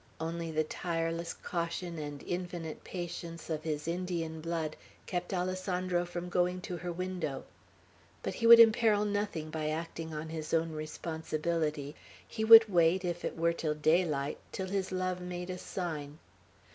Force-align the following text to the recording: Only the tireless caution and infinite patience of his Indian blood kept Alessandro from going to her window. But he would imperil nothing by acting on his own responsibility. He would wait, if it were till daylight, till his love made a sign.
Only 0.19 0.49
the 0.49 0.63
tireless 0.63 1.31
caution 1.31 1.99
and 1.99 2.23
infinite 2.23 2.83
patience 2.83 3.51
of 3.51 3.61
his 3.61 3.87
Indian 3.87 4.41
blood 4.41 4.75
kept 5.05 5.31
Alessandro 5.31 6.05
from 6.05 6.27
going 6.27 6.59
to 6.61 6.77
her 6.77 6.91
window. 6.91 7.43
But 8.23 8.33
he 8.33 8.47
would 8.47 8.59
imperil 8.59 9.05
nothing 9.05 9.51
by 9.51 9.69
acting 9.69 10.11
on 10.11 10.29
his 10.29 10.55
own 10.55 10.71
responsibility. 10.71 11.95
He 12.27 12.43
would 12.43 12.67
wait, 12.67 13.05
if 13.05 13.23
it 13.23 13.37
were 13.37 13.53
till 13.53 13.75
daylight, 13.75 14.39
till 14.51 14.69
his 14.69 14.91
love 14.91 15.21
made 15.21 15.51
a 15.51 15.59
sign. 15.59 16.17